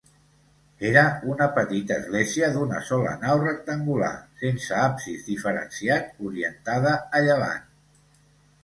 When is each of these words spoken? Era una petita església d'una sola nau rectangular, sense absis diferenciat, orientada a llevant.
Era 0.91 1.01
una 1.33 1.47
petita 1.57 1.97
església 2.03 2.49
d'una 2.55 2.81
sola 2.87 3.11
nau 3.27 3.43
rectangular, 3.45 4.11
sense 4.45 4.75
absis 4.87 5.29
diferenciat, 5.31 6.11
orientada 6.33 6.97
a 7.21 7.25
llevant. 7.31 7.75